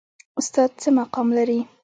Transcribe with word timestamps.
استاد 0.39 0.69
څه 0.81 0.89
مقام 0.99 1.27
لري؟ 1.37 1.59